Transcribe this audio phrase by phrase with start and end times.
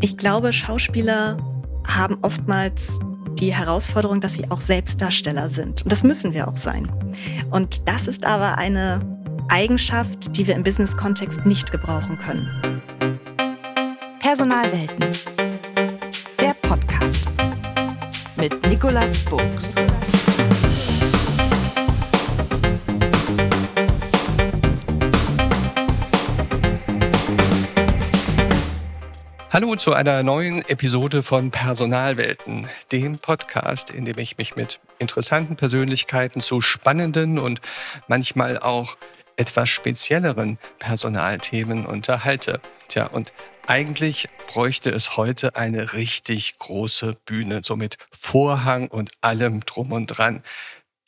[0.00, 1.38] Ich glaube, Schauspieler
[1.86, 3.00] haben oftmals
[3.38, 5.82] die Herausforderung, dass sie auch Selbstdarsteller sind.
[5.82, 6.90] Und das müssen wir auch sein.
[7.50, 9.00] Und das ist aber eine
[9.48, 12.82] Eigenschaft, die wir im Business-Kontext nicht gebrauchen können.
[14.20, 15.06] Personalwelten.
[16.40, 17.28] Der Podcast
[18.36, 19.74] mit Nicolas Buchs.
[29.56, 35.56] Hallo zu einer neuen Episode von Personalwelten, dem Podcast, in dem ich mich mit interessanten
[35.56, 37.62] Persönlichkeiten zu spannenden und
[38.06, 38.98] manchmal auch
[39.36, 42.60] etwas spezielleren Personalthemen unterhalte.
[42.88, 43.32] Tja, und
[43.66, 50.08] eigentlich bräuchte es heute eine richtig große Bühne, so mit Vorhang und allem drum und
[50.08, 50.42] dran.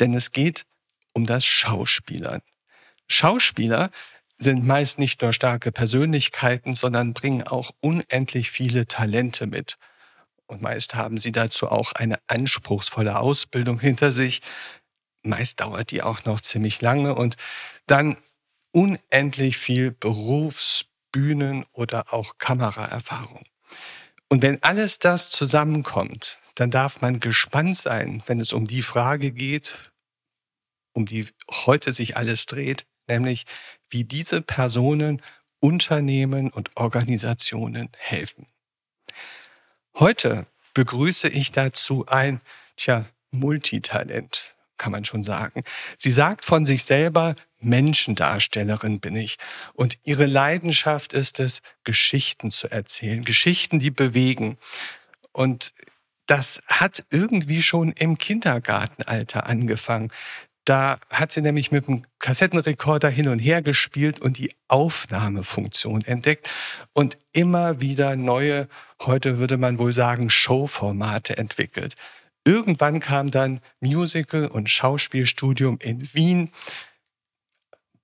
[0.00, 0.64] Denn es geht
[1.12, 2.40] um das Schauspielern.
[3.08, 3.90] Schauspieler
[4.38, 9.76] sind meist nicht nur starke Persönlichkeiten, sondern bringen auch unendlich viele Talente mit.
[10.46, 14.40] Und meist haben sie dazu auch eine anspruchsvolle Ausbildung hinter sich.
[15.22, 17.36] Meist dauert die auch noch ziemlich lange und
[17.86, 18.16] dann
[18.72, 23.44] unendlich viel Berufs-, Bühnen- oder auch Kameraerfahrung.
[24.28, 29.32] Und wenn alles das zusammenkommt, dann darf man gespannt sein, wenn es um die Frage
[29.32, 29.92] geht,
[30.92, 33.46] um die heute sich alles dreht, nämlich
[33.90, 35.22] wie diese Personen
[35.60, 38.46] Unternehmen und Organisationen helfen.
[39.98, 42.40] Heute begrüße ich dazu ein,
[42.76, 45.64] tja, Multitalent, kann man schon sagen.
[45.96, 49.38] Sie sagt von sich selber, Menschendarstellerin bin ich.
[49.74, 54.56] Und ihre Leidenschaft ist es, Geschichten zu erzählen, Geschichten, die bewegen.
[55.32, 55.74] Und
[56.26, 60.12] das hat irgendwie schon im Kindergartenalter angefangen.
[60.68, 66.50] Da hat sie nämlich mit dem Kassettenrekorder hin und her gespielt und die Aufnahmefunktion entdeckt
[66.92, 68.68] und immer wieder neue,
[69.00, 71.94] heute würde man wohl sagen, Showformate entwickelt.
[72.44, 76.50] Irgendwann kam dann Musical- und Schauspielstudium in Wien,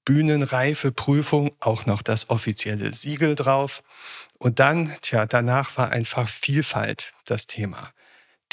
[0.06, 3.82] Bühnenreife Prüfung, auch noch das offizielle Siegel drauf.
[4.38, 7.93] Und dann, tja, danach war einfach Vielfalt das Thema.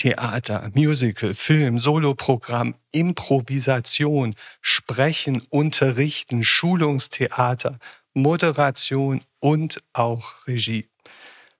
[0.02, 7.78] Theater, Musical, Film, Soloprogramm, Improvisation, Sprechen, Unterrichten, Schulungstheater,
[8.16, 10.90] Moderation und auch Regie.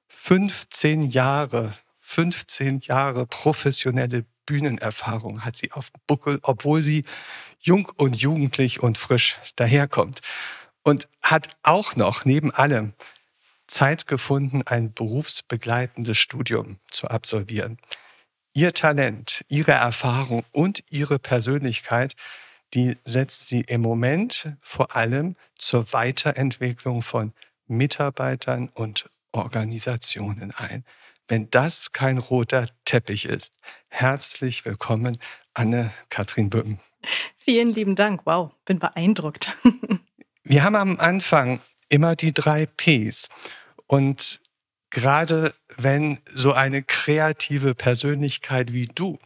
[0.08, 7.06] 15 Jahre, 15 Jahre professionelle Bühnenerfahrung hat sie auf dem Buckel, obwohl sie
[7.60, 10.22] jung und jugendlich und frisch daherkommt.
[10.82, 12.94] Und hat auch noch neben allem
[13.68, 17.78] Zeit gefunden, ein berufsbegleitendes Studium zu absolvieren.
[18.54, 22.16] Ihr Talent, ihre Erfahrung und ihre Persönlichkeit,
[22.74, 27.34] die setzt sie im Moment vor allem zur Weiterentwicklung von
[27.68, 30.84] Mitarbeitern und Organisationen ein.
[31.30, 35.18] Wenn das kein roter Teppich ist, herzlich willkommen,
[35.54, 36.80] Anne-Kathrin Böhm.
[37.38, 38.26] Vielen lieben Dank.
[38.26, 39.50] Wow, bin beeindruckt.
[40.44, 43.30] Wir haben am Anfang immer die drei Ps.
[43.88, 44.42] Und
[44.92, 49.18] gerade wenn so eine kreative Persönlichkeit wie du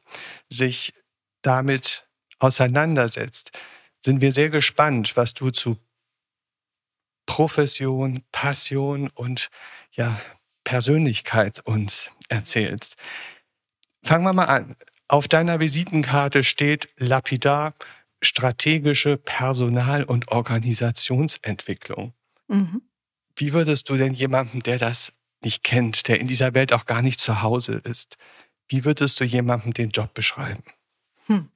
[0.48, 0.94] sich
[1.42, 2.08] damit
[2.40, 3.52] auseinandersetzt,
[4.00, 5.78] sind wir sehr gespannt, was du zu
[7.26, 9.50] Profession, Passion und
[9.92, 10.22] ja,
[10.64, 12.96] Persönlichkeit uns erzählst.
[14.04, 14.76] Fangen wir mal an.
[15.08, 17.74] Auf deiner Visitenkarte steht lapidar
[18.22, 22.14] strategische Personal- und Organisationsentwicklung.
[22.48, 22.82] Mhm.
[23.36, 25.14] Wie würdest du denn jemandem, der das
[25.46, 28.18] nicht kennt, der in dieser Welt auch gar nicht zu Hause ist.
[28.68, 30.64] Wie würdest du jemandem den Job beschreiben?
[31.28, 31.50] Hm.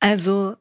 [0.00, 0.56] Also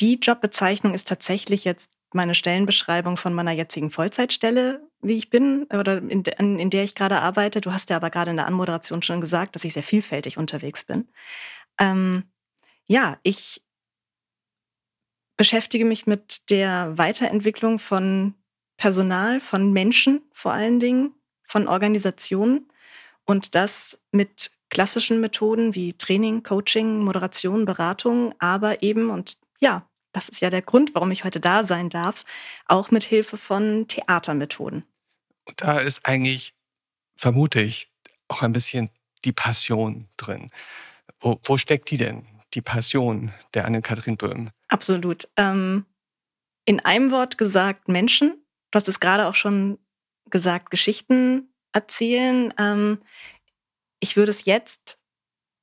[0.00, 5.98] die Jobbezeichnung ist tatsächlich jetzt meine Stellenbeschreibung von meiner jetzigen Vollzeitstelle, wie ich bin oder
[5.98, 7.60] in, in, der ich gerade arbeite.
[7.60, 10.84] Du hast ja aber gerade in der Anmoderation schon gesagt, dass ich sehr vielfältig unterwegs
[10.84, 11.08] bin.
[11.78, 12.24] Ähm,
[12.86, 13.62] ja, ich
[15.36, 18.34] beschäftige mich mit der Weiterentwicklung von
[18.76, 21.14] Personal, von Menschen vor allen Dingen,
[21.46, 22.68] von Organisationen
[23.24, 30.28] und das mit klassischen Methoden wie Training, Coaching, Moderation, Beratung, aber eben, und ja, das
[30.28, 32.24] ist ja der Grund, warum ich heute da sein darf,
[32.66, 34.84] auch mit Hilfe von Theatermethoden.
[35.44, 36.54] Und da ist eigentlich,
[37.16, 37.90] vermute ich,
[38.28, 38.90] auch ein bisschen
[39.24, 40.50] die Passion drin.
[41.20, 44.50] Wo, wo steckt die denn, die Passion der Anne-Kathrin Böhm?
[44.68, 45.28] Absolut.
[45.36, 45.84] Ähm,
[46.64, 48.44] in einem Wort gesagt, Menschen.
[48.70, 49.78] Du hast es gerade auch schon
[50.30, 52.52] gesagt, Geschichten erzählen.
[52.58, 52.98] Ähm,
[54.00, 54.98] ich würde es jetzt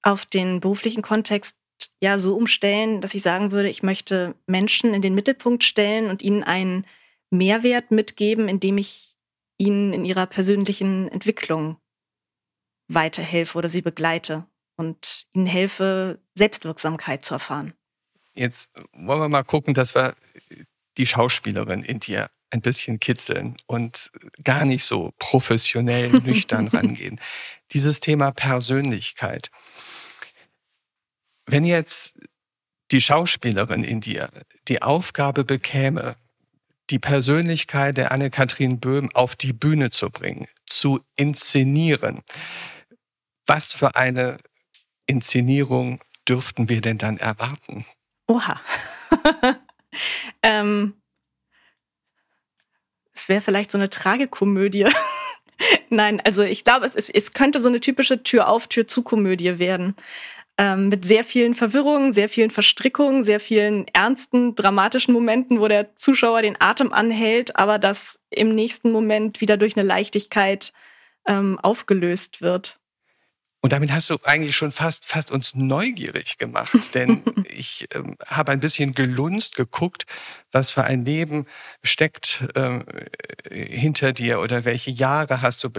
[0.02, 1.58] auf den beruflichen Kontext
[2.02, 6.22] ja so umstellen, dass ich sagen würde, ich möchte Menschen in den Mittelpunkt stellen und
[6.22, 6.86] ihnen einen
[7.30, 9.16] Mehrwert mitgeben, indem ich
[9.58, 11.78] ihnen in ihrer persönlichen Entwicklung
[12.88, 17.74] weiterhelfe oder sie begleite und ihnen helfe, Selbstwirksamkeit zu erfahren.
[18.34, 20.16] Jetzt wollen wir mal gucken, dass wir
[20.98, 24.12] die Schauspielerin in dir ein bisschen kitzeln und
[24.44, 27.20] gar nicht so professionell nüchtern rangehen.
[27.72, 29.50] Dieses Thema Persönlichkeit.
[31.46, 32.16] Wenn jetzt
[32.92, 34.30] die Schauspielerin in dir
[34.68, 36.16] die Aufgabe bekäme,
[36.90, 42.22] die Persönlichkeit der Anne-Kathrin Böhm auf die Bühne zu bringen, zu inszenieren,
[43.48, 44.38] was für eine
[45.06, 47.86] Inszenierung dürften wir denn dann erwarten?
[48.28, 48.60] Oha.
[50.44, 51.01] ähm,
[53.22, 54.88] es wäre vielleicht so eine Tragekomödie.
[55.90, 59.60] Nein, also ich glaube, es, es könnte so eine typische Tür auf, Tür zu Komödie
[59.60, 59.96] werden.
[60.58, 65.96] Ähm, mit sehr vielen Verwirrungen, sehr vielen Verstrickungen, sehr vielen ernsten, dramatischen Momenten, wo der
[65.96, 70.74] Zuschauer den Atem anhält, aber das im nächsten Moment wieder durch eine Leichtigkeit
[71.28, 72.81] ähm, aufgelöst wird.
[73.62, 78.52] Und damit hast du eigentlich schon fast, fast uns neugierig gemacht, denn ich ähm, habe
[78.52, 80.06] ein bisschen gelunzt, geguckt,
[80.52, 81.46] was für ein Leben
[81.84, 82.84] steckt ähm,
[83.50, 85.70] hinter dir oder welche Jahre hast du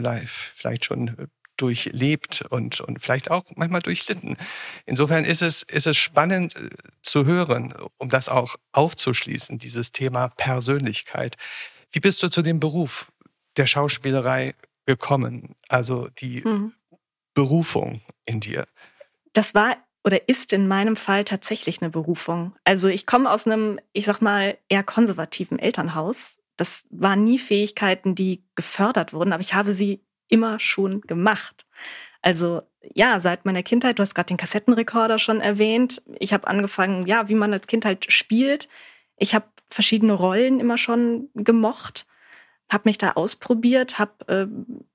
[0.54, 4.36] vielleicht schon durchlebt und, und vielleicht auch manchmal durchlitten.
[4.86, 6.70] Insofern ist es, ist es spannend äh,
[7.02, 11.36] zu hören, um das auch aufzuschließen, dieses Thema Persönlichkeit.
[11.90, 13.12] Wie bist du zu dem Beruf
[13.56, 14.54] der Schauspielerei
[14.86, 15.54] gekommen?
[15.68, 16.72] Also die mhm.
[17.34, 18.66] Berufung in dir?
[19.32, 22.56] Das war oder ist in meinem Fall tatsächlich eine Berufung.
[22.64, 26.38] Also ich komme aus einem, ich sag mal, eher konservativen Elternhaus.
[26.56, 31.66] Das waren nie Fähigkeiten, die gefördert wurden, aber ich habe sie immer schon gemacht.
[32.20, 32.62] Also
[32.94, 36.02] ja, seit meiner Kindheit, du hast gerade den Kassettenrekorder schon erwähnt.
[36.18, 38.68] Ich habe angefangen, ja, wie man als Kind halt spielt.
[39.16, 42.06] Ich habe verschiedene Rollen immer schon gemocht
[42.72, 44.46] habe mich da ausprobiert, hab, äh,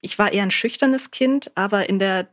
[0.01, 2.29] ich war eher ein schüchternes Kind, aber in der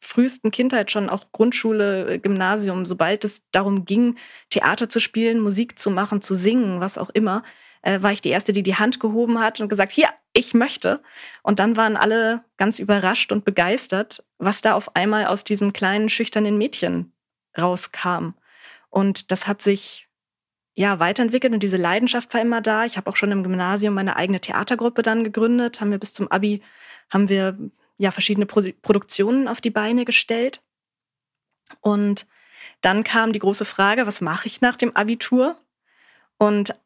[0.00, 4.16] frühesten Kindheit schon auch Grundschule, äh, Gymnasium, sobald es darum ging,
[4.50, 7.42] Theater zu spielen, Musik zu machen, zu singen, was auch immer,
[7.82, 11.02] äh, war ich die erste, die die Hand gehoben hat und gesagt, hier, ich möchte.
[11.42, 16.08] Und dann waren alle ganz überrascht und begeistert, was da auf einmal aus diesem kleinen
[16.08, 17.12] schüchternen Mädchen
[17.56, 18.34] rauskam.
[18.90, 20.07] Und das hat sich
[20.78, 22.84] ja, weiterentwickelt und diese Leidenschaft war immer da.
[22.84, 26.30] Ich habe auch schon im Gymnasium meine eigene Theatergruppe dann gegründet, haben wir bis zum
[26.30, 26.62] Abi,
[27.10, 27.58] haben wir
[27.96, 30.62] ja verschiedene Pro Produktionen auf die Beine gestellt.
[31.80, 32.28] Und
[32.80, 35.56] dann kam die große Frage, was mache ich nach dem Abitur?
[36.36, 36.76] Und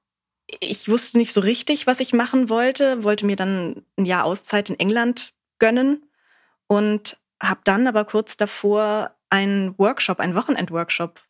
[0.46, 4.70] ich wusste nicht so richtig, was ich machen wollte, wollte mir dann ein Jahr Auszeit
[4.70, 6.02] in England gönnen
[6.66, 11.20] und habe dann aber kurz davor einen Workshop, einen Wochenend-Workshop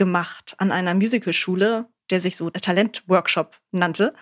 [0.00, 4.14] gemacht an einer Musicalschule, der sich so Talent-Workshop nannte.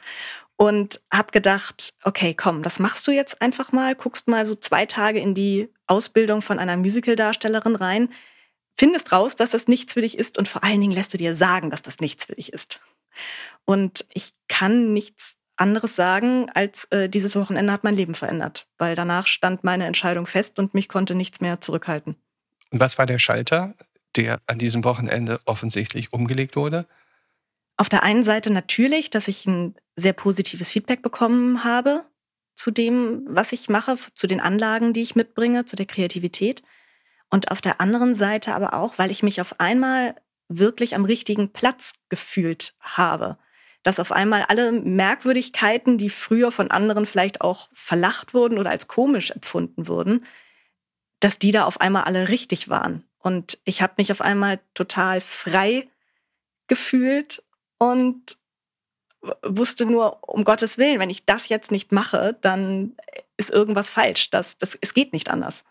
[0.56, 4.86] Und habe gedacht, okay, komm, das machst du jetzt einfach mal, guckst mal so zwei
[4.86, 8.08] Tage in die Ausbildung von einer Musical-Darstellerin rein,
[8.76, 11.36] findest raus, dass das nichts für dich ist und vor allen Dingen lässt du dir
[11.36, 12.80] sagen, dass das nichts für dich ist.
[13.66, 18.96] Und ich kann nichts anderes sagen, als äh, dieses Wochenende hat mein Leben verändert, weil
[18.96, 22.16] danach stand meine Entscheidung fest und mich konnte nichts mehr zurückhalten.
[22.70, 23.74] Und was war der Schalter?
[24.16, 26.86] Der an diesem Wochenende offensichtlich umgelegt wurde?
[27.76, 32.04] Auf der einen Seite natürlich, dass ich ein sehr positives Feedback bekommen habe
[32.54, 36.62] zu dem, was ich mache, zu den Anlagen, die ich mitbringe, zu der Kreativität.
[37.30, 40.16] Und auf der anderen Seite aber auch, weil ich mich auf einmal
[40.48, 43.38] wirklich am richtigen Platz gefühlt habe.
[43.84, 48.88] Dass auf einmal alle Merkwürdigkeiten, die früher von anderen vielleicht auch verlacht wurden oder als
[48.88, 50.24] komisch empfunden wurden,
[51.20, 53.04] dass die da auf einmal alle richtig waren.
[53.28, 55.86] Und ich habe mich auf einmal total frei
[56.66, 57.42] gefühlt
[57.76, 58.38] und
[59.42, 62.96] wusste nur, um Gottes Willen, wenn ich das jetzt nicht mache, dann
[63.36, 64.30] ist irgendwas falsch.
[64.30, 65.66] Das, das, es geht nicht anders.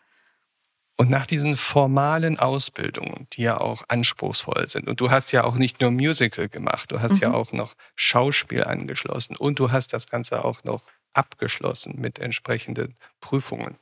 [0.98, 5.56] Und nach diesen formalen Ausbildungen, die ja auch anspruchsvoll sind, und du hast ja auch
[5.56, 7.22] nicht nur Musical gemacht, du hast mhm.
[7.22, 10.84] ja auch noch Schauspiel angeschlossen und du hast das Ganze auch noch
[11.16, 13.78] abgeschlossen mit entsprechenden Prüfungen,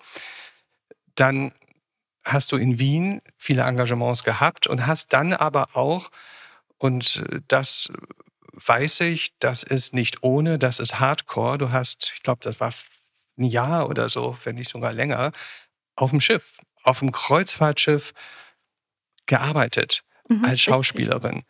[1.16, 1.52] dann
[2.26, 6.10] hast du in Wien viele Engagements gehabt und hast dann aber auch,
[6.78, 7.90] und das
[8.54, 11.58] weiß ich, das ist nicht ohne, das ist Hardcore.
[11.58, 12.74] Du hast, ich glaube, das war
[13.38, 15.32] ein Jahr oder so, wenn nicht sogar länger,
[15.96, 16.54] auf dem Schiff,
[16.84, 18.14] auf dem Kreuzfahrtschiff
[19.26, 21.44] gearbeitet mhm, als Schauspielerin.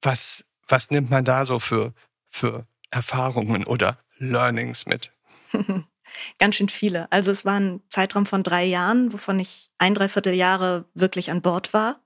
[0.00, 1.94] Was, was nimmt man da so für,
[2.28, 5.12] für Erfahrungen oder Learnings mit?
[6.38, 7.10] Ganz schön viele.
[7.10, 11.72] Also es war ein Zeitraum von drei Jahren, wovon ich ein Dreivierteljahre wirklich an Bord
[11.72, 12.00] war.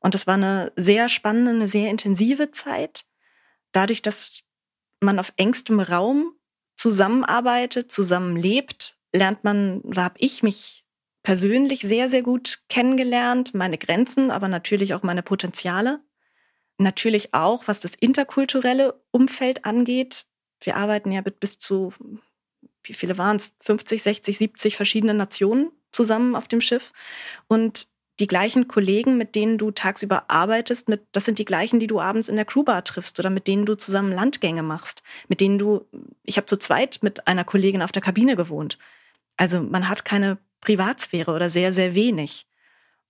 [0.00, 3.04] Und das war eine sehr spannende, eine sehr intensive Zeit.
[3.72, 4.42] Dadurch, dass
[5.00, 6.34] man auf engstem Raum
[6.76, 10.84] zusammenarbeitet, zusammenlebt, lernt man, oder habe ich mich
[11.22, 16.00] persönlich sehr, sehr gut kennengelernt, meine Grenzen, aber natürlich auch meine Potenziale.
[16.78, 20.26] Natürlich auch, was das interkulturelle Umfeld angeht.
[20.60, 21.92] Wir arbeiten ja mit bis zu,
[22.84, 26.92] wie viele waren es, 50, 60, 70 verschiedene Nationen zusammen auf dem Schiff.
[27.48, 27.86] Und
[28.20, 32.00] die gleichen Kollegen, mit denen du tagsüber arbeitest, mit, das sind die gleichen, die du
[32.00, 35.86] abends in der Crewbar triffst oder mit denen du zusammen Landgänge machst, mit denen du,
[36.22, 38.78] ich habe zu zweit mit einer Kollegin auf der Kabine gewohnt.
[39.36, 42.46] Also man hat keine Privatsphäre oder sehr, sehr wenig.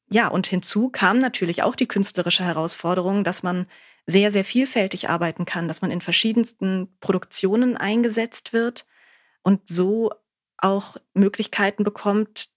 [0.08, 3.66] Ja, und hinzu kam natürlich auch die künstlerische Herausforderung, dass man
[4.06, 8.86] sehr, sehr vielfältig arbeiten kann, dass man in verschiedensten Produktionen eingesetzt wird
[9.42, 10.12] und so
[10.58, 12.50] auch Möglichkeiten bekommt,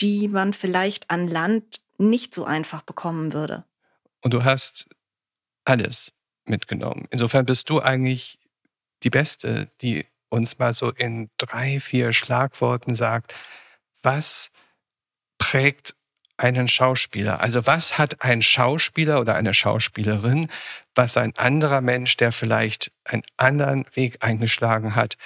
[0.00, 3.64] die man vielleicht an Land nicht so einfach bekommen würde.
[4.22, 4.88] Und du hast
[5.64, 6.12] alles
[6.44, 7.06] mitgenommen.
[7.10, 8.38] Insofern bist du eigentlich
[9.02, 13.34] die Beste, die uns mal so in drei, vier Schlagworten sagt,
[14.02, 14.50] was
[15.38, 15.94] prägt
[16.36, 17.40] einen Schauspieler?
[17.40, 20.48] Also was hat ein Schauspieler oder eine Schauspielerin,
[20.94, 25.16] was ein anderer Mensch, der vielleicht einen anderen Weg eingeschlagen hat,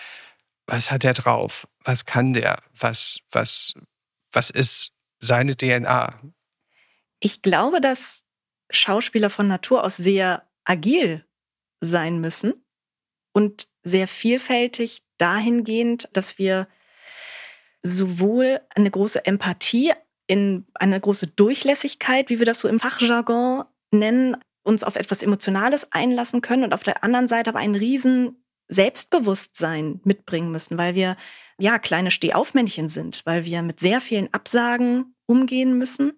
[0.67, 1.67] was hat er drauf?
[1.85, 2.59] Was kann der?
[2.77, 3.75] Was, was,
[4.31, 6.21] was ist seine DNA?
[7.21, 8.25] Ich glaube, dass
[8.71, 11.27] Schauspieler von Natur aus sehr agil
[11.81, 12.65] sein müssen
[13.33, 16.69] und sehr vielfältig dahingehend, dass wir
[17.83, 19.93] sowohl eine große Empathie,
[20.29, 25.91] in eine große Durchlässigkeit, wie wir das so im Fachjargon nennen, uns auf etwas Emotionales
[25.91, 28.42] einlassen können und auf der anderen Seite aber einen riesen
[28.73, 31.17] Selbstbewusstsein mitbringen müssen, weil wir
[31.59, 36.13] ja kleine Stehaufmännchen sind, weil wir mit sehr vielen Absagen umgehen müssen,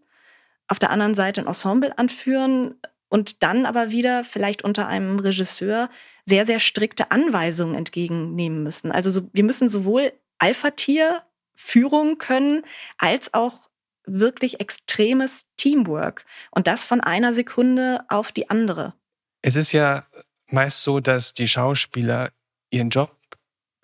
[0.69, 2.75] auf der anderen Seite ein Ensemble anführen
[3.09, 5.91] und dann aber wieder vielleicht unter einem Regisseur
[6.25, 8.91] sehr, sehr strikte Anweisungen entgegennehmen müssen.
[8.91, 11.23] Also so, wir müssen sowohl Alpha-Tier
[11.55, 12.63] Führung können,
[12.99, 13.69] als auch
[14.07, 16.27] wirklich extremes Teamwork.
[16.51, 18.95] Und das von einer Sekunde auf die andere.
[19.43, 20.05] Es ist ja
[20.49, 22.31] meist so, dass die Schauspieler
[22.75, 23.17] ihren Job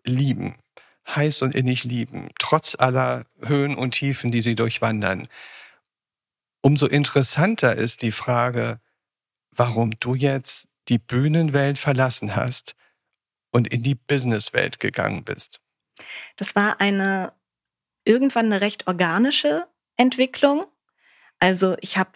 [0.05, 0.57] lieben,
[1.09, 5.29] heiß und innig lieben, trotz aller Höhen und Tiefen, die sie durchwandern.
[6.61, 8.81] Umso interessanter ist die Frage,
[9.51, 12.75] warum du jetzt die Bühnenwelt verlassen hast
[13.51, 15.61] und in die Businesswelt gegangen bist.
[16.37, 17.33] Das war eine
[18.05, 19.67] irgendwann eine recht organische
[19.97, 20.67] Entwicklung.
[21.39, 22.13] Also ich habe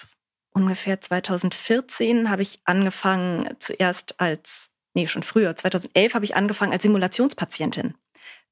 [0.51, 6.83] ungefähr 2014 habe ich angefangen zuerst als nee, schon früher, 2011 habe ich angefangen als
[6.83, 7.95] Simulationspatientin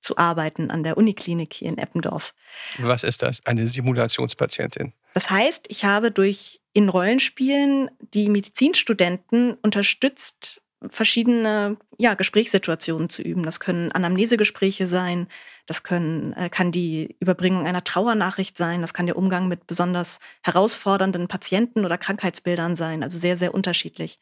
[0.00, 2.34] zu arbeiten an der Uniklinik hier in Eppendorf.
[2.78, 4.92] Was ist das, eine Simulationspatientin?
[5.14, 13.44] Das heißt, ich habe durch in Rollenspielen die Medizinstudenten unterstützt, verschiedene ja, Gesprächssituationen zu üben.
[13.44, 15.28] Das können Anamnesegespräche sein,
[15.66, 20.18] das können, äh, kann die Überbringung einer Trauernachricht sein, das kann der Umgang mit besonders
[20.42, 24.18] herausfordernden Patienten oder Krankheitsbildern sein, also sehr, sehr unterschiedlich.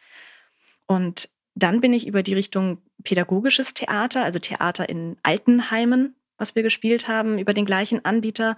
[0.87, 6.63] Und dann bin ich über die Richtung pädagogisches Theater, also Theater in Altenheimen, was wir
[6.63, 8.57] gespielt haben, über den gleichen Anbieter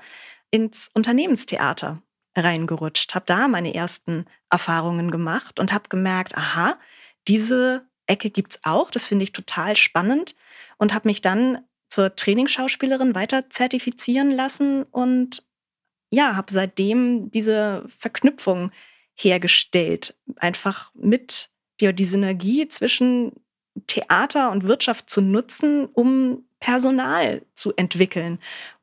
[0.50, 2.02] ins Unternehmenstheater
[2.36, 6.78] reingerutscht, habe da meine ersten Erfahrungen gemacht und habe gemerkt, aha,
[7.28, 8.90] diese Ecke gibt's auch.
[8.90, 10.34] Das finde ich total spannend
[10.78, 15.44] und habe mich dann zur Trainingsschauspielerin weiter zertifizieren lassen und
[16.10, 18.70] ja, habe seitdem diese Verknüpfung
[19.14, 21.50] hergestellt, einfach mit
[21.82, 23.32] ja, die Synergie zwischen
[23.86, 28.38] Theater und Wirtschaft zu nutzen, um Personal zu entwickeln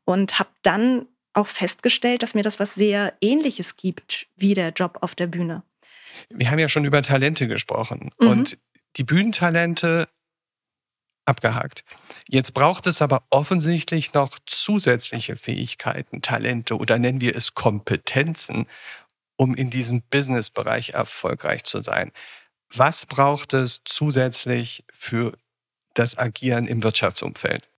[0.06, 4.98] und habe dann auch festgestellt, dass mir das was sehr Ähnliches gibt wie der Job
[5.02, 5.64] auf der Bühne.
[6.30, 8.28] Wir haben ja schon über Talente gesprochen mhm.
[8.28, 8.58] und
[8.98, 10.10] die Bühnentalente
[11.26, 11.86] abgehakt.
[12.28, 18.66] Jetzt braucht es aber offensichtlich noch zusätzliche Fähigkeiten, Talente oder nennen wir es Kompetenzen,
[19.38, 22.12] um in diesem Businessbereich erfolgreich zu sein.
[22.74, 25.38] Was braucht es zusätzlich für
[25.94, 27.70] das Agieren im Wirtschaftsumfeld?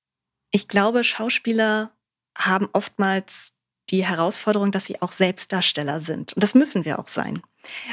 [0.51, 1.91] Ich glaube, Schauspieler
[2.37, 3.57] haben oftmals
[3.89, 6.33] die Herausforderung, dass sie auch Selbstdarsteller sind.
[6.33, 7.41] Und das müssen wir auch sein.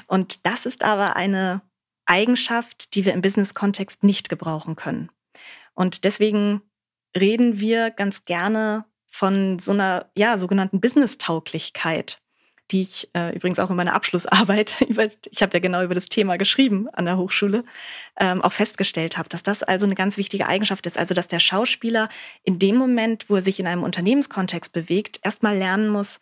[0.06, 1.62] Und das ist aber eine
[2.06, 5.10] Eigenschaft, die wir im Business-Kontext nicht gebrauchen können.
[5.74, 6.62] Und deswegen
[7.16, 12.22] reden wir ganz gerne von so einer ja, sogenannten Business-Tauglichkeit,
[12.70, 16.06] die ich äh, übrigens auch in meiner Abschlussarbeit, über, ich habe ja genau über das
[16.06, 17.64] Thema geschrieben an der Hochschule,
[18.18, 20.98] ähm, auch festgestellt habe, dass das also eine ganz wichtige Eigenschaft ist.
[20.98, 22.08] Also dass der Schauspieler
[22.44, 26.20] in dem Moment, wo er sich in einem Unternehmenskontext bewegt, erstmal lernen muss,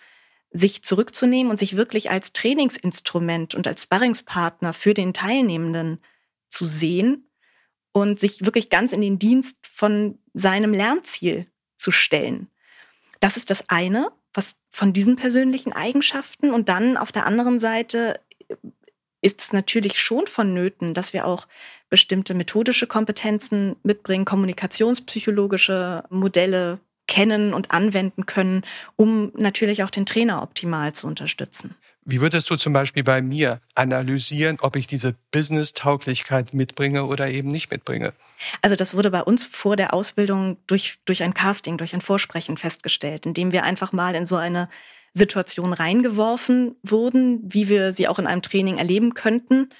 [0.51, 6.01] sich zurückzunehmen und sich wirklich als Trainingsinstrument und als Sparringspartner für den Teilnehmenden
[6.49, 7.29] zu sehen
[7.93, 12.49] und sich wirklich ganz in den Dienst von seinem Lernziel zu stellen.
[13.21, 18.21] Das ist das eine, was von diesen persönlichen Eigenschaften und dann auf der anderen Seite
[19.23, 21.49] ist es natürlich schon vonnöten, dass wir auch
[21.89, 26.79] bestimmte methodische Kompetenzen mitbringen, kommunikationspsychologische Modelle
[27.09, 28.63] kennen und anwenden können,
[28.97, 31.75] um natürlich auch den Trainer optimal zu unterstützen.
[32.09, 37.51] Wie würdest du zum Beispiel bei mir analysieren, ob ich diese Business-Tauglichkeit mitbringe oder eben
[37.51, 38.13] nicht mitbringe?
[38.63, 42.57] Also das wurde bei uns vor der Ausbildung durch, durch ein Casting, durch ein Vorsprechen
[42.59, 44.69] festgestellt, indem wir einfach mal in so eine
[45.15, 49.71] Situation reingeworfen wurden, wie wir sie auch in einem Training erleben könnten.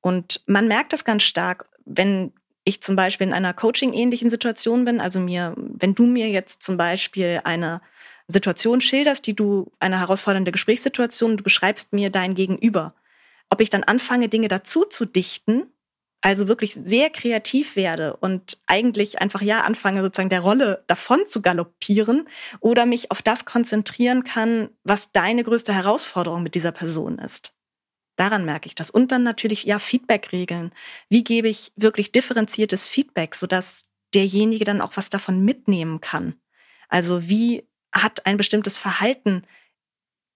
[0.00, 2.32] Und man merkt das ganz stark, wenn
[2.64, 5.00] ich zum Beispiel in einer Coaching-ähnlichen Situation bin.
[5.00, 7.82] Also mir, wenn du mir jetzt zum Beispiel eine
[8.28, 12.94] Situation schilderst, die du, eine herausfordernde Gesprächssituation, du beschreibst mir dein Gegenüber.
[13.50, 15.64] Ob ich dann anfange, Dinge dazu zu dichten,
[16.22, 21.42] also wirklich sehr kreativ werde und eigentlich einfach ja anfange, sozusagen der Rolle davon zu
[21.42, 22.26] galoppieren
[22.60, 27.52] oder mich auf das konzentrieren kann, was deine größte Herausforderung mit dieser Person ist.
[28.16, 28.90] Daran merke ich das.
[28.90, 30.72] Und dann natürlich ja Feedback-Regeln.
[31.10, 36.36] Wie gebe ich wirklich differenziertes Feedback, sodass derjenige dann auch was davon mitnehmen kann?
[36.88, 39.44] Also wie hat ein bestimmtes Verhalten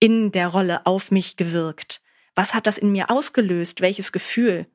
[0.00, 2.02] in der Rolle auf mich gewirkt?
[2.34, 3.80] Was hat das in mir ausgelöst?
[3.80, 4.66] Welches Gefühl?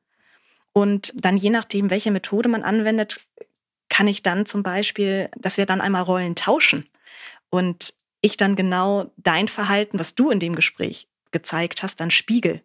[0.72, 3.24] Und dann je nachdem, welche Methode man anwendet,
[3.88, 6.88] kann ich dann zum Beispiel, dass wir dann einmal Rollen tauschen
[7.48, 12.62] und ich dann genau dein Verhalten, was du in dem Gespräch gezeigt hast, dann spiegel.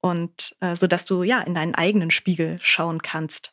[0.00, 3.52] Und äh, so dass du ja in deinen eigenen Spiegel schauen kannst.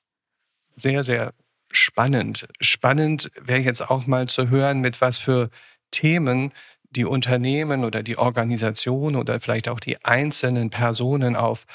[0.75, 1.33] Sehr, sehr
[1.73, 2.47] spannend.
[2.61, 5.49] Spannend wäre jetzt auch mal zu hören, mit was für
[5.91, 6.51] Themen
[6.89, 11.65] die Unternehmen oder die Organisation oder vielleicht auch die einzelnen Personen auf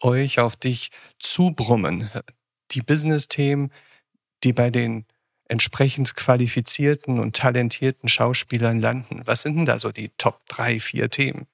[0.00, 2.10] euch, auf dich zubrummen.
[2.70, 3.72] Die Business-Themen,
[4.44, 5.06] die bei den
[5.48, 9.22] entsprechend qualifizierten und talentierten Schauspielern landen.
[9.24, 11.46] Was sind denn da so die Top drei, vier Themen?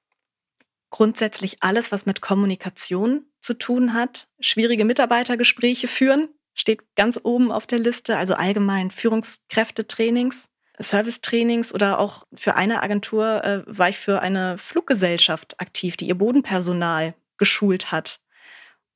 [0.90, 4.28] Grundsätzlich alles, was mit Kommunikation zu tun hat.
[4.40, 8.16] Schwierige Mitarbeitergespräche führen, steht ganz oben auf der Liste.
[8.16, 15.60] Also allgemein Führungskräftetrainings, Servicetrainings oder auch für eine Agentur äh, war ich für eine Fluggesellschaft
[15.60, 18.20] aktiv, die ihr Bodenpersonal geschult hat.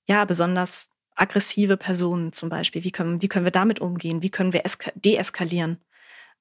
[0.06, 2.84] Ja, besonders aggressive Personen zum Beispiel.
[2.84, 4.22] Wie können, wie können wir damit umgehen?
[4.22, 4.62] Wie können wir
[4.94, 5.78] deeskalieren?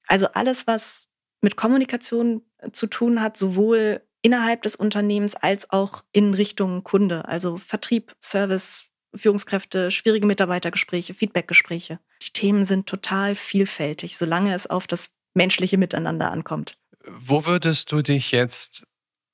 [0.08, 1.10] Also alles, was
[1.42, 7.26] mit Kommunikation äh, zu tun hat, sowohl innerhalb des Unternehmens als auch in Richtung Kunde,
[7.26, 12.00] also Vertrieb, Service, Führungskräfte, schwierige Mitarbeitergespräche, Feedbackgespräche.
[12.22, 16.78] Die Themen sind total vielfältig, solange es auf das menschliche Miteinander ankommt.
[17.06, 18.86] Wo würdest du dich jetzt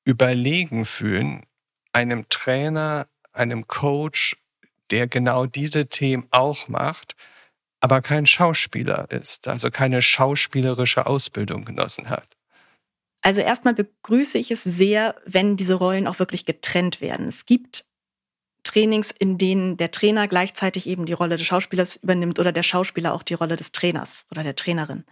[0.06, 1.46] überlegen fühlen,
[1.91, 4.38] einem Trainer, einem Coach,
[4.91, 7.15] der genau diese Themen auch macht,
[7.80, 12.38] aber kein Schauspieler ist, also keine schauspielerische Ausbildung genossen hat?
[13.22, 17.28] Also erstmal begrüße ich es sehr, wenn diese Rollen auch wirklich getrennt werden.
[17.28, 17.86] Es gibt
[18.73, 23.13] Trainings, in denen der Trainer gleichzeitig eben die Rolle des Schauspielers übernimmt oder der Schauspieler
[23.13, 25.03] auch die Rolle des Trainers oder der Trainerin.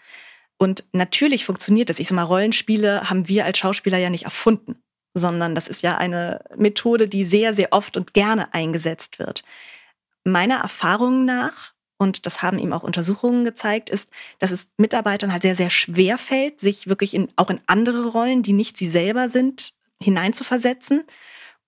[0.57, 1.99] Und natürlich funktioniert das.
[1.99, 4.81] Ich sag mal, Rollenspiele haben wir als Schauspieler ja nicht erfunden,
[5.13, 9.43] sondern das ist ja eine Methode, die sehr, sehr oft und gerne eingesetzt wird.
[10.23, 15.43] Meiner Erfahrung nach, und das haben ihm auch Untersuchungen gezeigt, ist, dass es Mitarbeitern halt
[15.43, 19.29] sehr, sehr schwer fällt, sich wirklich in, auch in andere Rollen, die nicht sie selber
[19.29, 21.03] sind, hineinzuversetzen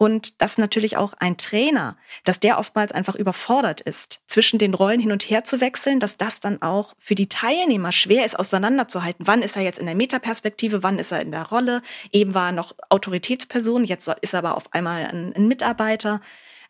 [0.03, 4.99] und dass natürlich auch ein Trainer, dass der oftmals einfach überfordert ist, zwischen den Rollen
[4.99, 9.25] hin und her zu wechseln, dass das dann auch für die Teilnehmer schwer ist, auseinanderzuhalten.
[9.25, 11.81] Wann ist er jetzt in der Metaperspektive, wann ist er in der Rolle?
[12.11, 16.19] Eben war er noch Autoritätsperson, jetzt ist er aber auf einmal ein, ein Mitarbeiter.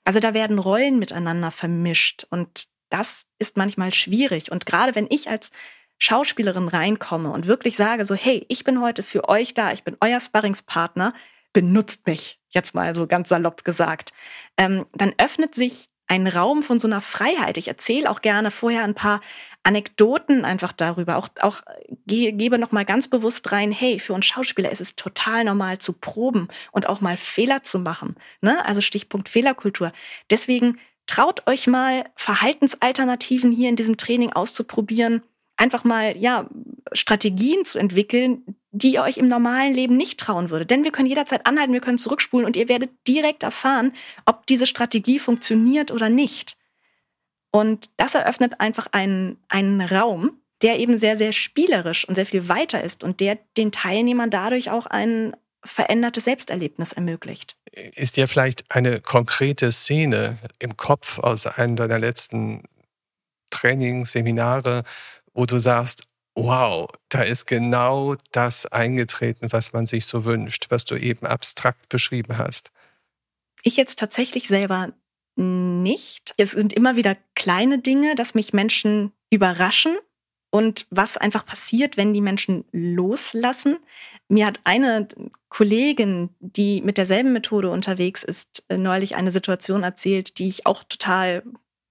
[0.05, 4.51] Also da werden Rollen miteinander vermischt und das ist manchmal schwierig.
[4.51, 5.51] Und gerade wenn ich als
[5.97, 9.97] Schauspielerin reinkomme und wirklich sage so, hey, ich bin heute für euch da, ich bin
[10.01, 11.13] euer Sparringspartner,
[11.53, 14.11] benutzt mich, jetzt mal so ganz salopp gesagt,
[14.57, 17.57] ähm, dann öffnet sich ein Raum von so einer Freiheit.
[17.57, 19.21] Ich erzähle auch gerne vorher ein paar
[19.63, 21.17] Anekdoten einfach darüber.
[21.17, 21.61] Auch, auch
[22.05, 25.77] ge gebe noch mal ganz bewusst rein, hey, für uns Schauspieler ist es total normal
[25.77, 28.15] zu proben und auch mal Fehler zu machen.
[28.41, 28.63] Ne?
[28.65, 29.91] Also Stichpunkt Fehlerkultur.
[30.29, 35.23] Deswegen traut euch mal Verhaltensalternativen hier in diesem Training auszuprobieren
[35.57, 36.49] einfach mal ja
[36.93, 40.71] Strategien zu entwickeln, die ihr euch im normalen Leben nicht trauen würdet.
[40.71, 43.93] Denn wir können jederzeit anhalten, wir können zurückspulen und ihr werdet direkt erfahren,
[44.25, 46.57] ob diese Strategie funktioniert oder nicht.
[47.51, 52.47] Und das eröffnet einfach einen, einen Raum, der eben sehr, sehr spielerisch und sehr viel
[52.49, 57.57] weiter ist und der den Teilnehmern dadurch auch ein verändertes Selbsterlebnis ermöglicht.
[57.71, 62.63] Ist dir vielleicht eine konkrete Szene im Kopf aus einem deiner letzten
[63.49, 64.83] Trainings, Seminare,
[65.33, 66.03] wo du sagst,
[66.35, 71.89] wow, da ist genau das eingetreten, was man sich so wünscht, was du eben abstrakt
[71.89, 72.71] beschrieben hast?
[73.61, 74.93] Ich jetzt tatsächlich selber
[75.35, 76.33] nicht.
[76.37, 79.95] Es sind immer wieder kleine Dinge, dass mich Menschen überraschen
[80.51, 83.77] und was einfach passiert, wenn die Menschen loslassen.
[84.27, 85.07] Mir hat eine
[85.49, 91.43] Kollegin, die mit derselben Methode unterwegs ist, neulich eine Situation erzählt, die ich auch total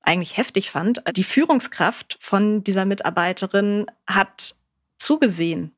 [0.03, 1.03] eigentlich heftig fand.
[1.17, 4.57] Die Führungskraft von dieser Mitarbeiterin hat
[4.99, 5.75] zugesehen,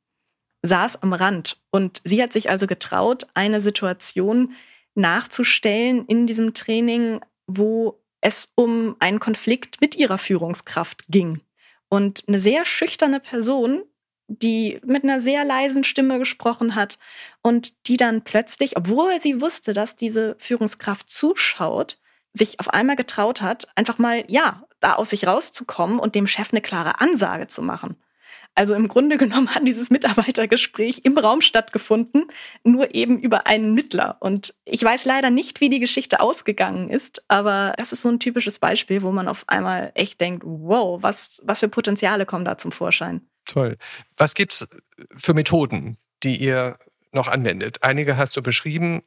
[0.63, 4.55] saß am Rand und sie hat sich also getraut, eine Situation
[4.95, 11.41] nachzustellen in diesem Training, wo es um einen Konflikt mit ihrer Führungskraft ging.
[11.89, 13.83] Und eine sehr schüchterne Person,
[14.29, 16.99] die mit einer sehr leisen Stimme gesprochen hat
[17.43, 21.99] und die dann plötzlich, obwohl sie wusste, dass diese Führungskraft zuschaut,
[22.35, 26.53] sich auf einmal getraut hat, einfach mal, ja, da aus sich rauszukommen und dem Chef
[26.53, 27.97] eine klare Ansage zu machen.
[28.57, 32.27] Also im Grunde genommen hat dieses Mitarbeitergespräch im Raum stattgefunden,
[32.63, 34.17] nur eben über einen Mittler.
[34.21, 38.21] Und ich weiß leider nicht, wie die Geschichte ausgegangen ist, aber das ist so ein
[38.21, 42.57] typisches Beispiel, wo man auf einmal echt denkt, wow, was, was für Potenziale kommen da
[42.59, 43.23] zum Vorschein.
[43.47, 43.77] Toll.
[44.17, 44.67] Was gibt's
[45.17, 46.79] für Methoden, die ihr
[47.13, 47.83] noch anwendet?
[47.83, 49.03] Einige hast du beschrieben.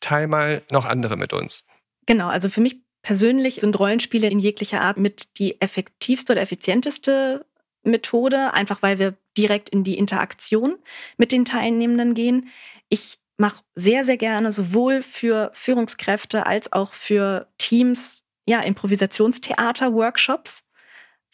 [0.00, 1.64] Teil mal noch andere mit uns.
[2.08, 7.44] Genau, also für mich persönlich sind Rollenspiele in jeglicher Art mit die effektivste oder effizienteste
[7.82, 10.78] Methode, einfach weil wir direkt in die Interaktion
[11.18, 12.48] mit den Teilnehmenden gehen.
[12.88, 20.64] Ich mache sehr, sehr gerne sowohl für Führungskräfte als auch für Teams ja, Improvisationstheater-Workshops,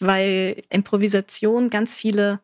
[0.00, 2.40] weil Improvisation ganz viele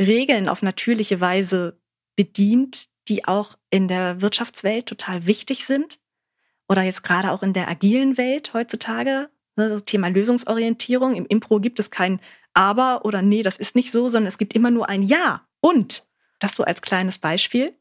[0.00, 1.76] Regeln auf natürliche Weise
[2.14, 5.98] bedient, die auch in der Wirtschaftswelt total wichtig sind
[6.68, 11.14] oder jetzt gerade auch in der agilen Welt heutzutage, ne, das Thema Lösungsorientierung.
[11.14, 12.20] Im Impro gibt es kein
[12.54, 16.04] Aber oder nee, das ist nicht so, sondern es gibt immer nur ein Ja und.
[16.38, 17.74] Das so als kleines Beispiel.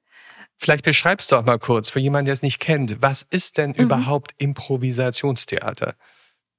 [0.58, 3.71] Vielleicht beschreibst du auch mal kurz für jemanden, der es nicht kennt, was ist denn
[3.71, 3.84] mhm.
[3.84, 5.95] überhaupt Improvisationstheater?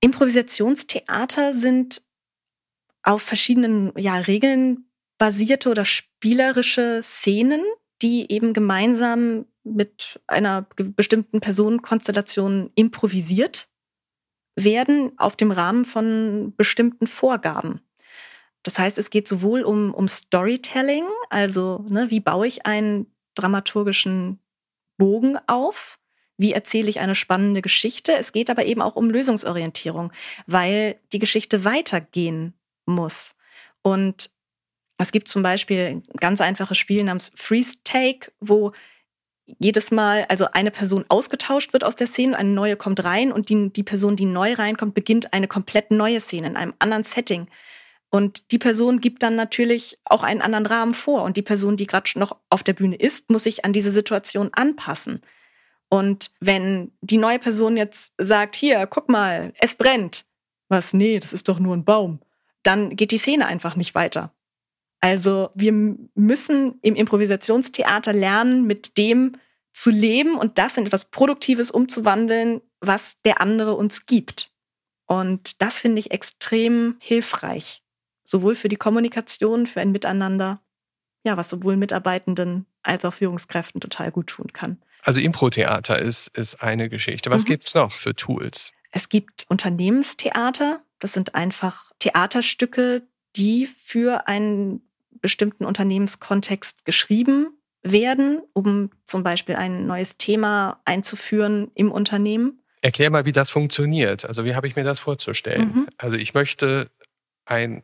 [0.01, 2.03] Improvisationstheater sind
[3.03, 4.89] auf verschiedenen ja, Regeln
[5.19, 7.63] basierte oder spielerische Szenen,
[8.03, 13.69] die eben gemeinsam mit einer bestimmten Personenkonstellation improvisiert
[14.57, 17.81] werden auf dem Rahmen von bestimmten Vorgaben.
[18.63, 24.41] Das heißt, es geht sowohl um, um Storytelling, also ne, wie baue ich einen dramaturgischen
[24.97, 25.99] Bogen auf,
[26.37, 28.15] wie erzähle ich eine spannende Geschichte.
[28.15, 30.13] Es geht aber eben auch um Lösungsorientierung,
[30.47, 32.55] weil die Geschichte weitergehen
[32.85, 33.37] muss.
[33.83, 34.31] Und
[34.99, 38.73] es gibt zum Beispiel ein ganz einfaches Spiel namens Freeze Take, wo
[39.59, 43.49] jedes Mal also eine Person ausgetauscht wird aus der Szene, eine neue kommt rein und
[43.49, 47.49] die, die Person, die neu reinkommt, beginnt eine komplett neue Szene in einem anderen Setting.
[48.11, 51.23] Und die Person gibt dann natürlich auch einen anderen Rahmen vor.
[51.23, 54.51] Und die Person, die gerade noch auf der Bühne ist, muss sich an diese Situation
[54.53, 55.23] anpassen.
[55.91, 60.27] Und wenn die neue Person jetzt sagt, hier, guck mal, es brennt.
[60.69, 60.93] Was?
[60.93, 62.21] Nee, das ist doch nur ein Baum.
[62.63, 64.33] Dann geht die Szene einfach nicht weiter.
[65.01, 69.37] Also wir müssen im Improvisationstheater lernen, mit dem
[69.73, 74.53] zu leben und das in etwas Produktives umzuwandeln, was der andere uns gibt.
[75.07, 77.83] Und das finde ich extrem hilfreich,
[78.25, 80.61] sowohl für die Kommunikation, für ein Miteinander,
[81.25, 84.83] ja, was sowohl Mitarbeitenden als auch Führungskräften total gut tun kann.
[85.03, 87.31] Also Impro-Theater ist, ist eine Geschichte.
[87.31, 87.49] Was mhm.
[87.49, 88.73] gibt es noch für Tools?
[88.91, 90.83] Es gibt Unternehmenstheater.
[90.99, 93.03] Das sind einfach Theaterstücke,
[93.37, 94.88] die für einen
[95.21, 102.63] bestimmten Unternehmenskontext geschrieben werden, um zum Beispiel ein neues Thema einzuführen im Unternehmen.
[102.81, 104.25] Erklär mal, wie das funktioniert.
[104.25, 105.73] Also wie habe ich mir das vorzustellen?
[105.75, 105.89] Mhm.
[105.97, 106.91] Also ich möchte
[107.45, 107.83] ein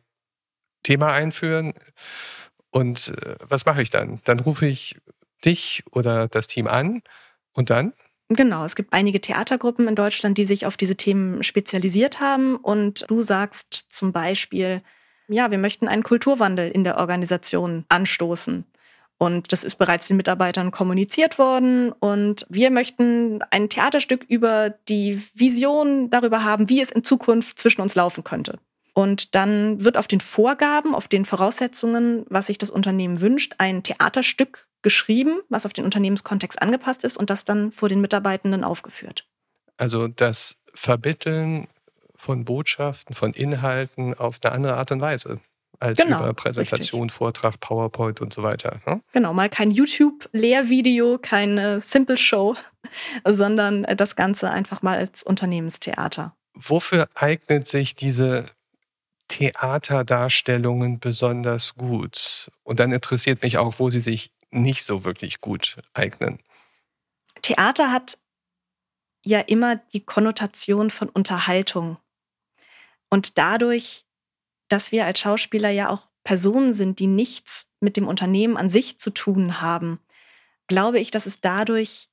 [0.83, 1.73] Thema einführen
[2.69, 4.21] und äh, was mache ich dann?
[4.23, 4.97] Dann rufe ich
[5.43, 7.01] dich oder das Team an
[7.53, 7.93] und dann?
[8.29, 13.05] Genau, es gibt einige Theatergruppen in Deutschland, die sich auf diese Themen spezialisiert haben und
[13.07, 14.81] du sagst zum Beispiel,
[15.27, 18.65] ja, wir möchten einen Kulturwandel in der Organisation anstoßen.
[19.17, 21.91] Und das ist bereits den Mitarbeitern kommuniziert worden.
[21.93, 27.81] Und wir möchten ein Theaterstück über die Vision darüber haben, wie es in Zukunft zwischen
[27.81, 28.59] uns laufen könnte.
[28.93, 33.83] Und dann wird auf den Vorgaben, auf den Voraussetzungen, was sich das Unternehmen wünscht, ein
[33.83, 39.27] Theaterstück geschrieben, was auf den Unternehmenskontext angepasst ist und das dann vor den Mitarbeitenden aufgeführt.
[39.77, 41.67] Also das Verbitteln
[42.25, 45.39] von Botschaften, von Inhalten auf eine andere Art und Weise
[45.79, 47.17] als genau, über Präsentation, richtig.
[47.17, 48.79] Vortrag, PowerPoint und so weiter.
[48.87, 49.01] Ne?
[49.11, 52.55] Genau, mal kein YouTube-Lehrvideo, keine Simple Show,
[53.25, 56.35] sondern das Ganze einfach mal als Unternehmenstheater.
[56.55, 58.45] Wofür eignet sich diese
[59.27, 62.49] Theaterdarstellungen besonders gut?
[62.63, 66.39] Und dann interessiert mich auch, wo sie sich nicht so wirklich gut eignen.
[67.41, 68.17] Theater hat
[69.23, 71.97] ja immer die Konnotation von Unterhaltung.
[73.09, 74.05] Und dadurch,
[74.67, 78.99] dass wir als Schauspieler ja auch Personen sind, die nichts mit dem Unternehmen an sich
[78.99, 79.99] zu tun haben,
[80.67, 82.09] glaube ich, dass es dadurch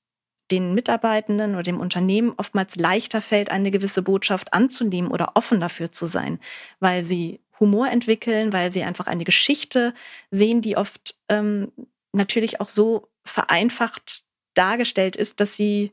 [0.51, 5.93] den Mitarbeitenden oder dem Unternehmen oftmals leichter fällt, eine gewisse Botschaft anzunehmen oder offen dafür
[5.93, 6.39] zu sein,
[6.79, 9.95] weil sie Humor entwickeln, weil sie einfach eine Geschichte
[10.31, 11.73] sehen, die oft ähm,
[12.13, 14.25] natürlich auch so vereinfacht
[14.55, 15.93] dargestellt ist, dass sie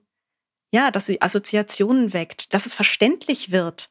[0.72, 3.90] ja, dass sie Assoziationen weckt, dass es verständlich wird.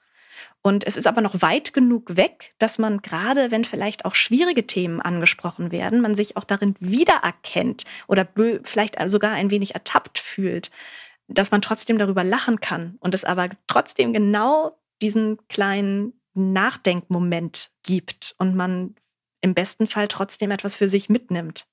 [0.63, 4.67] Und es ist aber noch weit genug weg, dass man gerade, wenn vielleicht auch schwierige
[4.67, 8.29] Themen angesprochen werden, man sich auch darin wiedererkennt oder
[8.65, 10.71] vielleicht sogar ein wenig ertappt fühlt,
[11.29, 18.35] dass man trotzdem darüber lachen kann und es aber trotzdem genau diesen kleinen Nachdenkmoment gibt
[18.39, 18.95] und man
[19.41, 21.67] im besten Fall trotzdem etwas für sich mitnimmt.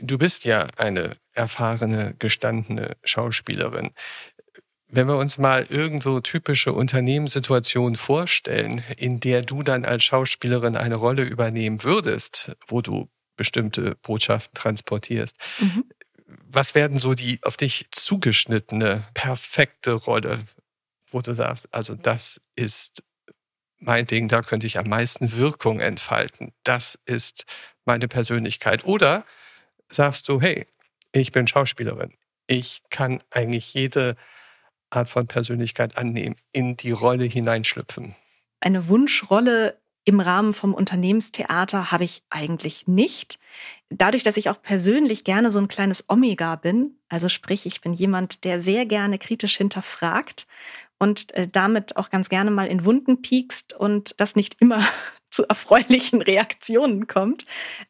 [0.00, 3.92] Du bist ja eine erfahrene, gestandene Schauspielerin.
[4.88, 10.96] Wenn wir uns mal irgendwo typische Unternehmenssituationen vorstellen, in der du dann als Schauspielerin eine
[10.96, 15.84] Rolle übernehmen würdest, wo du bestimmte Botschaften transportierst, mhm.
[16.26, 20.44] was werden so die auf dich zugeschnittene, perfekte Rolle,
[21.10, 23.02] wo du sagst, also das ist
[23.80, 26.52] mein Ding, da könnte ich am meisten Wirkung entfalten.
[26.62, 27.44] Das ist
[27.84, 28.84] meine Persönlichkeit.
[28.84, 29.24] Oder
[29.88, 30.66] sagst du, hey,
[31.12, 32.12] ich bin Schauspielerin.
[32.46, 34.16] Ich kann eigentlich jede
[34.94, 38.14] Art von Persönlichkeit annehmen, in die Rolle hineinschlüpfen?
[38.60, 43.38] Eine Wunschrolle im Rahmen vom Unternehmenstheater habe ich eigentlich nicht.
[43.88, 47.94] Dadurch, dass ich auch persönlich gerne so ein kleines Omega bin, also sprich, ich bin
[47.94, 50.46] jemand, der sehr gerne kritisch hinterfragt
[50.98, 54.82] und äh, damit auch ganz gerne mal in Wunden piekst und das nicht immer
[55.34, 57.44] zu erfreulichen Reaktionen kommt.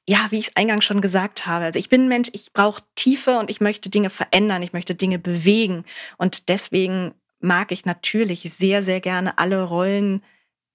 [0.09, 1.67] Ja, wie ich es eingangs schon gesagt habe.
[1.67, 4.95] Also ich bin ein Mensch, ich brauche Tiefe und ich möchte Dinge verändern, ich möchte
[4.95, 5.85] Dinge bewegen.
[6.17, 10.25] Und deswegen mag ich natürlich sehr, sehr gerne alle Rollen,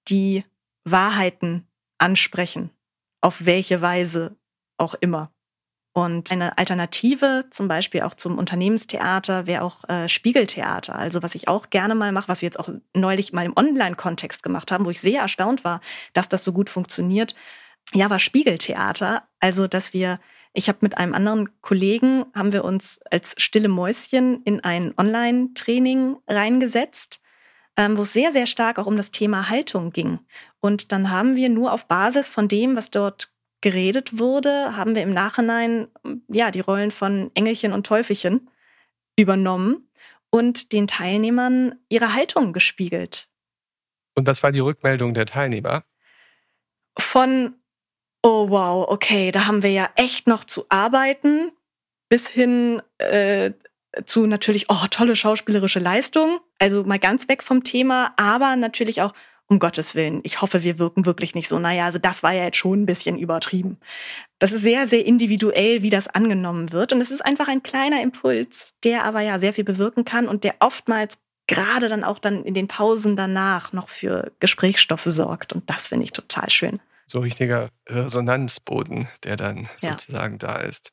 [0.08, 0.44] die
[0.84, 1.66] Wahrheiten
[1.98, 2.70] ansprechen,
[3.20, 4.36] auf welche Weise
[4.78, 5.32] auch immer.
[5.92, 10.94] Und eine Alternative zum Beispiel auch zum Unternehmenstheater wäre auch äh, Spiegeltheater.
[10.94, 14.42] Also was ich auch gerne mal mache, was wir jetzt auch neulich mal im Online-Kontext
[14.44, 15.80] gemacht haben, wo ich sehr erstaunt war,
[16.12, 17.34] dass das so gut funktioniert.
[17.92, 19.24] Ja, war Spiegeltheater.
[19.40, 20.20] Also dass wir,
[20.52, 26.18] ich habe mit einem anderen Kollegen, haben wir uns als stille Mäuschen in ein Online-Training
[26.28, 27.20] reingesetzt
[27.76, 30.18] ähm, wo es sehr, sehr stark auch um das Thema Haltung ging.
[30.60, 35.02] Und dann haben wir nur auf Basis von dem, was dort geredet wurde, haben wir
[35.02, 35.88] im Nachhinein
[36.28, 38.48] ja die Rollen von Engelchen und Teufelchen
[39.16, 39.90] übernommen
[40.30, 43.28] und den Teilnehmern ihre Haltung gespiegelt.
[44.14, 45.84] Und was war die Rückmeldung der Teilnehmer?
[46.98, 47.54] Von,
[48.22, 51.52] oh wow, okay, da haben wir ja echt noch zu arbeiten,
[52.08, 53.52] bis hin äh,
[54.04, 56.40] zu natürlich, oh, tolle schauspielerische Leistung.
[56.58, 59.12] Also mal ganz weg vom Thema, aber natürlich auch,
[59.50, 62.44] um Gottes Willen, ich hoffe, wir wirken wirklich nicht so, naja, also das war ja
[62.44, 63.78] jetzt schon ein bisschen übertrieben.
[64.38, 66.92] Das ist sehr, sehr individuell, wie das angenommen wird.
[66.92, 70.44] Und es ist einfach ein kleiner Impuls, der aber ja sehr viel bewirken kann und
[70.44, 75.52] der oftmals gerade dann auch dann in den Pausen danach noch für Gesprächsstoff sorgt.
[75.52, 76.78] Und das finde ich total schön.
[77.08, 79.90] So richtiger Resonanzboden, der dann ja.
[79.90, 80.92] sozusagen da ist.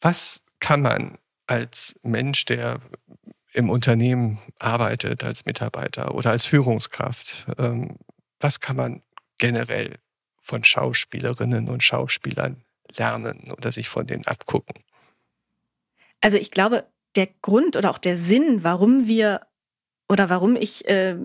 [0.00, 2.80] Was kann man als Mensch, der
[3.54, 7.96] im Unternehmen arbeitet als Mitarbeiter oder als Führungskraft, ähm,
[8.40, 9.02] was kann man
[9.38, 9.96] generell
[10.40, 12.62] von Schauspielerinnen und Schauspielern
[12.96, 14.82] lernen oder sich von denen abgucken?
[16.20, 16.86] Also ich glaube,
[17.16, 19.40] der Grund oder auch der Sinn, warum wir
[20.08, 21.16] oder warum ich äh,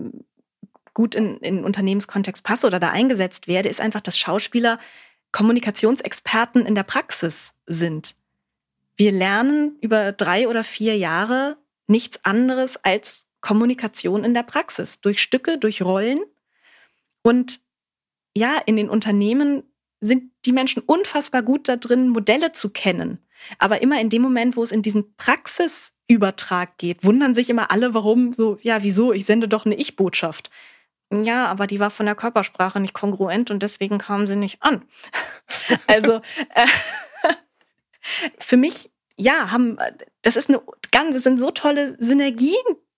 [0.94, 4.78] gut in, in Unternehmenskontext passe oder da eingesetzt werde, ist einfach, dass Schauspieler
[5.32, 8.14] Kommunikationsexperten in der Praxis sind.
[8.96, 11.56] Wir lernen über drei oder vier Jahre
[11.90, 16.20] nichts anderes als Kommunikation in der Praxis, durch Stücke, durch Rollen.
[17.22, 17.60] Und
[18.34, 19.64] ja, in den Unternehmen
[20.00, 23.18] sind die Menschen unfassbar gut da drin, Modelle zu kennen.
[23.58, 27.94] Aber immer in dem Moment, wo es in diesen Praxisübertrag geht, wundern sich immer alle,
[27.94, 30.50] warum so, ja, wieso, ich sende doch eine Ich-Botschaft.
[31.12, 34.84] Ja, aber die war von der Körpersprache nicht kongruent und deswegen kam sie nicht an.
[35.86, 36.20] also
[36.54, 36.66] äh,
[38.38, 39.78] für mich ja, haben,
[40.22, 42.54] das ist eine ganz, das sind so tolle Synergien,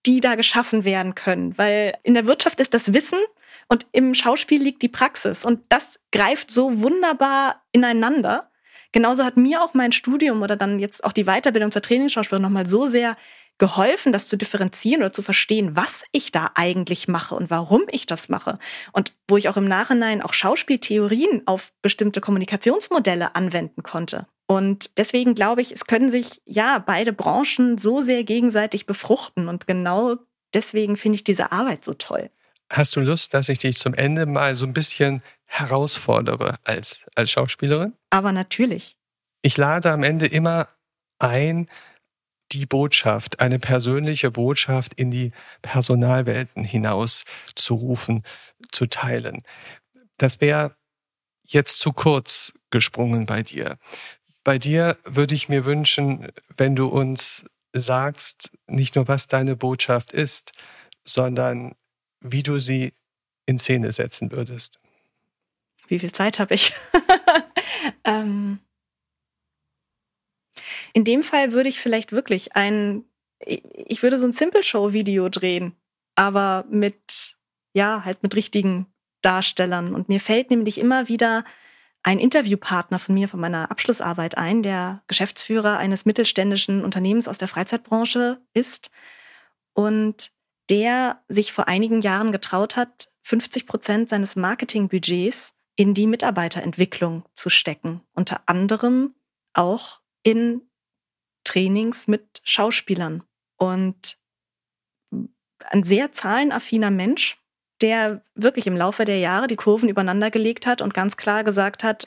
[0.07, 3.19] die da geschaffen werden können, weil in der Wirtschaft ist das Wissen
[3.69, 8.51] und im Schauspiel liegt die Praxis und das greift so wunderbar ineinander.
[8.93, 12.67] Genauso hat mir auch mein Studium oder dann jetzt auch die Weiterbildung zur Trainingsschauspielerin nochmal
[12.67, 13.17] so sehr
[13.59, 18.07] geholfen, das zu differenzieren oder zu verstehen, was ich da eigentlich mache und warum ich
[18.07, 18.59] das mache.
[18.93, 24.27] Und wo ich auch im Nachhinein auch Schauspieltheorien auf bestimmte Kommunikationsmodelle anwenden konnte.
[24.53, 29.49] Und deswegen glaube ich, es können sich ja beide Branchen so sehr gegenseitig befruchten.
[29.49, 30.17] Und genau
[30.53, 32.31] deswegen finde ich diese Arbeit so toll.
[32.71, 37.31] Hast du Lust, dass ich dich zum Ende mal so ein bisschen herausfordere als, als
[37.31, 37.95] Schauspielerin?
[38.11, 38.99] Aber natürlich.
[39.41, 40.69] Ich lade am Ende immer
[41.19, 41.67] ein,
[42.53, 48.23] die Botschaft, eine persönliche Botschaft in die Personalwelten hinaus zu rufen,
[48.71, 49.39] zu teilen.
[50.19, 50.77] Das wäre
[51.47, 53.79] jetzt zu kurz gesprungen bei dir.
[54.45, 60.13] Bei dir würde ich mir wünschen, wenn du uns sagst, nicht nur was deine Botschaft
[60.13, 60.53] ist,
[61.05, 61.75] sondern
[62.21, 62.93] wie du sie
[63.47, 64.81] in Szene setzen würdest.
[65.89, 66.73] Wie viel Zeit habe ich?
[68.05, 68.61] ähm,
[70.93, 73.05] in dem Fall würde ich vielleicht wirklich ein,
[73.41, 75.75] ich würde so ein Simple Show Video drehen,
[76.15, 77.37] aber mit,
[77.75, 78.87] ja, halt mit richtigen
[79.23, 79.95] Darstellern.
[79.95, 81.45] Und mir fällt nämlich immer wieder
[82.03, 87.49] ein Interviewpartner von mir von meiner Abschlussarbeit ein, der Geschäftsführer eines mittelständischen Unternehmens aus der
[87.49, 88.91] Freizeitbranche ist
[89.73, 90.33] und
[90.69, 97.51] der sich vor einigen Jahren getraut hat, 50 Prozent seines Marketingbudgets in die Mitarbeiterentwicklung zu
[97.51, 98.03] stecken.
[98.13, 99.15] Unter anderem
[99.55, 100.63] auch in
[101.45, 103.23] Trainings mit Schauspielern.
[103.57, 104.19] Und
[105.71, 107.39] ein sehr zahlenaffiner Mensch,
[107.83, 111.85] der wirklich im Laufe der Jahre die Kurven übereinander gelegt hat und ganz klar gesagt
[111.85, 112.07] hat,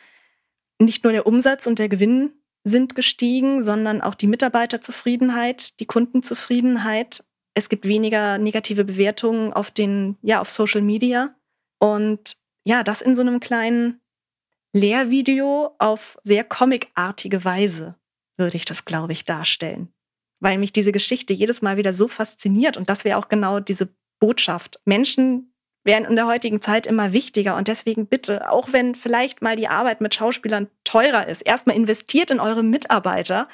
[0.79, 2.33] nicht nur der Umsatz und der Gewinn
[2.63, 7.23] sind gestiegen, sondern auch die Mitarbeiterzufriedenheit, die Kundenzufriedenheit.
[7.53, 11.35] Es gibt weniger negative Bewertungen auf den, ja, auf Social Media.
[11.79, 14.01] Und ja, das in so einem kleinen
[14.73, 17.95] Lehrvideo auf sehr comicartige Weise
[18.37, 19.93] würde ich das, glaube ich, darstellen.
[20.41, 23.95] Weil mich diese Geschichte jedes Mal wieder so fasziniert und das wäre auch genau diese
[24.19, 24.81] Botschaft.
[24.83, 25.54] Menschen
[25.85, 29.67] werden in der heutigen Zeit immer wichtiger und deswegen bitte, auch wenn vielleicht mal die
[29.67, 33.47] Arbeit mit Schauspielern teurer ist, erstmal investiert in eure Mitarbeiter,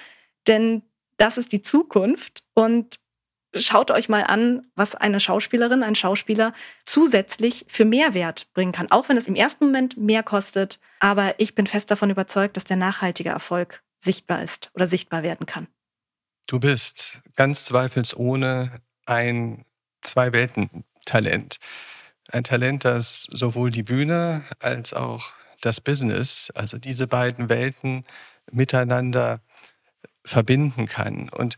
[0.48, 0.82] denn
[1.17, 3.00] das ist die Zukunft und
[3.54, 6.54] schaut euch mal an, was eine Schauspielerin, ein Schauspieler
[6.86, 11.54] zusätzlich für Mehrwert bringen kann, auch wenn es im ersten Moment mehr kostet, aber ich
[11.54, 15.67] bin fest davon überzeugt, dass der nachhaltige Erfolg sichtbar ist oder sichtbar werden kann.
[16.48, 19.65] Du bist ganz zweifelsohne ein
[20.02, 21.58] Zwei-Welten-Talent.
[22.32, 28.06] Ein Talent, das sowohl die Bühne als auch das Business, also diese beiden Welten
[28.52, 29.41] miteinander
[30.26, 31.30] verbinden kann.
[31.30, 31.58] Und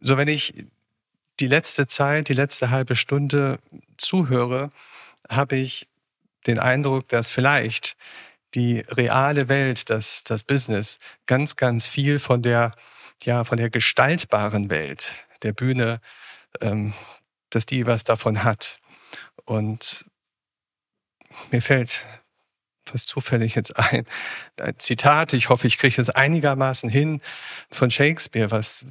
[0.00, 0.66] so wenn ich
[1.40, 3.58] die letzte Zeit, die letzte halbe Stunde
[3.96, 4.70] zuhöre,
[5.28, 5.88] habe ich
[6.46, 7.96] den Eindruck, dass vielleicht
[8.54, 12.70] die reale Welt, das, das Business, ganz, ganz viel von der,
[13.24, 15.10] ja, von der gestaltbaren Welt,
[15.42, 16.00] der Bühne,
[16.60, 16.94] ähm,
[17.50, 18.78] dass die was davon hat.
[19.46, 20.04] Und
[21.50, 22.04] mir fällt
[22.84, 24.04] fast zufällig jetzt ein,
[24.60, 27.20] ein Zitat, ich hoffe, ich kriege es einigermaßen hin,
[27.70, 28.84] von Shakespeare, was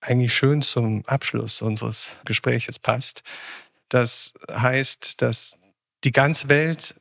[0.00, 3.22] eigentlich schön zum Abschluss unseres Gespräches passt.
[3.88, 5.58] Das heißt, dass
[6.04, 6.94] die ganze Welt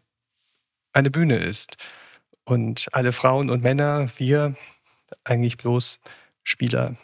[0.93, 1.77] eine Bühne ist
[2.45, 4.55] und alle Frauen und Männer, wir
[5.23, 5.99] eigentlich bloß
[6.43, 6.95] Spieler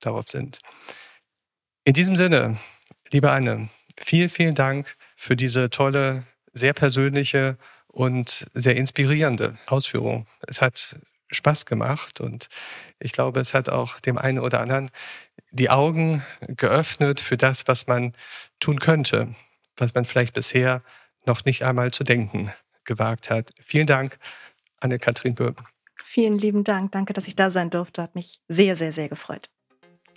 [0.00, 0.58] darauf sind.
[1.84, 2.58] In diesem Sinne,
[3.10, 10.26] liebe Anne, vielen, vielen Dank für diese tolle, sehr persönliche und sehr inspirierende Ausführung.
[10.46, 10.96] Es hat
[11.32, 12.48] Spaß gemacht und
[13.00, 14.90] ich glaube, es hat auch dem einen oder anderen
[15.50, 18.14] die Augen geöffnet für das, was man
[18.60, 19.34] tun könnte,
[19.76, 20.82] was man vielleicht bisher
[21.24, 22.52] noch nicht einmal zu denken
[22.84, 23.50] gewagt hat.
[23.64, 24.18] Vielen Dank,
[24.80, 25.56] Anne-Kathrin Böhm.
[26.04, 26.92] Vielen lieben Dank.
[26.92, 28.02] Danke, dass ich da sein durfte.
[28.02, 29.50] Hat mich sehr, sehr, sehr gefreut.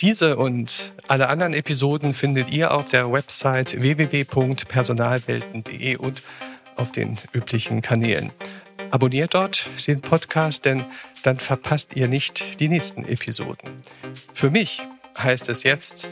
[0.02, 6.22] Diese und alle anderen Episoden findet ihr auf der Website www.personalwelten.de und
[6.78, 8.32] auf den üblichen Kanälen.
[8.92, 10.86] Abonniert dort den Podcast, denn
[11.24, 13.84] dann verpasst ihr nicht die nächsten Episoden.
[14.34, 14.82] Für mich
[15.18, 16.08] heißt es jetzt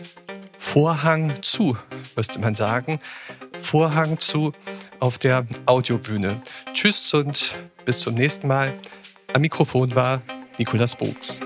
[0.59, 1.77] Vorhang zu,
[2.17, 2.99] müsste man sagen.
[3.61, 4.51] Vorhang zu
[4.99, 6.41] auf der Audiobühne.
[6.73, 7.53] Tschüss und
[7.85, 8.73] bis zum nächsten Mal.
[9.31, 10.21] Am Mikrofon war
[10.57, 11.39] Nikolas Bogs.